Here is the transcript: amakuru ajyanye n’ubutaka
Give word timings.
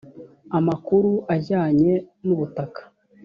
amakuru 0.57 1.11
ajyanye 1.35 1.91
n’ubutaka 2.25 2.81